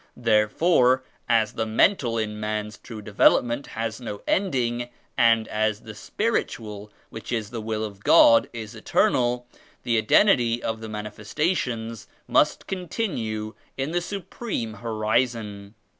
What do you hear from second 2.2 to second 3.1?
man's true